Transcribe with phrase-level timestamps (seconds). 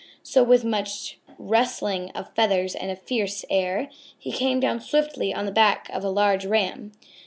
[0.23, 5.45] So with much rustling of feathers and a fierce air, he came down swiftly on
[5.45, 6.93] the back of a large Ram.